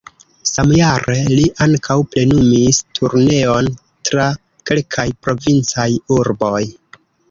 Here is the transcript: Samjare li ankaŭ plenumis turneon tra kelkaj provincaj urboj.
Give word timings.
Samjare 0.51 1.17
li 1.31 1.43
ankaŭ 1.65 1.99
plenumis 2.15 2.81
turneon 3.01 3.71
tra 4.11 4.29
kelkaj 4.73 5.09
provincaj 5.27 5.91
urboj. 6.21 6.69